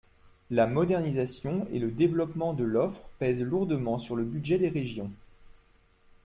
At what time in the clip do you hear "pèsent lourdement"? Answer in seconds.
3.19-3.99